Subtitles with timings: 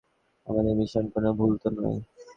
[0.47, 1.99] আমাদের মিশন কোনো ভুল তো নয়?